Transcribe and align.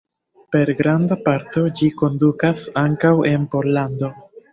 Per 0.53 0.69
granda 0.77 1.17
parto 1.27 1.61
ĝi 1.81 1.89
kondukas 1.99 2.63
ankaŭ 2.85 3.13
en 3.33 3.47
Pollandon. 3.53 4.17